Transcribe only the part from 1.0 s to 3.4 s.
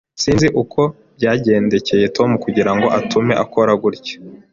byagendekeye Tom kugirango atume